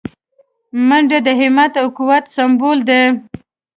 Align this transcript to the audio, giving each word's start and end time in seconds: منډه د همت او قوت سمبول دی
منډه 0.87 1.19
د 1.27 1.29
همت 1.39 1.73
او 1.81 1.87
قوت 1.97 2.25
سمبول 2.35 2.77
دی 2.89 3.01